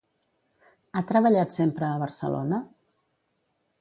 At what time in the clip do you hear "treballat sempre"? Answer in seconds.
1.11-1.87